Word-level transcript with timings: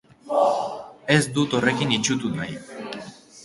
Ez 1.17 1.21
dut 1.37 1.55
horrekin 1.59 1.95
itsutu 1.99 2.35
nahi. 2.41 2.61